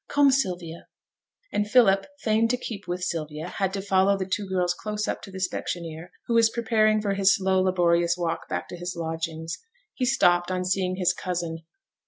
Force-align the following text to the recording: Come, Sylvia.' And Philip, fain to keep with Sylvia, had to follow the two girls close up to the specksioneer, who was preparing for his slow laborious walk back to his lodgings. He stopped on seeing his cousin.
Come, 0.09 0.31
Sylvia.' 0.31 0.87
And 1.53 1.69
Philip, 1.69 2.07
fain 2.21 2.47
to 2.47 2.57
keep 2.57 2.87
with 2.87 3.03
Sylvia, 3.03 3.47
had 3.47 3.71
to 3.73 3.83
follow 3.83 4.17
the 4.17 4.25
two 4.25 4.47
girls 4.49 4.73
close 4.73 5.07
up 5.07 5.21
to 5.21 5.31
the 5.31 5.37
specksioneer, 5.39 6.09
who 6.25 6.33
was 6.33 6.49
preparing 6.49 7.03
for 7.03 7.13
his 7.13 7.35
slow 7.35 7.61
laborious 7.61 8.17
walk 8.17 8.49
back 8.49 8.67
to 8.69 8.77
his 8.77 8.95
lodgings. 8.95 9.59
He 9.93 10.05
stopped 10.05 10.49
on 10.49 10.65
seeing 10.65 10.95
his 10.95 11.13
cousin. 11.13 11.59